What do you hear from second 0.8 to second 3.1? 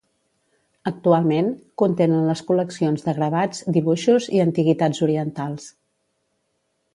Actualment, contenen les col·leccions